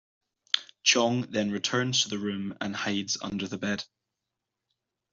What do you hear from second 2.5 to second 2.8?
and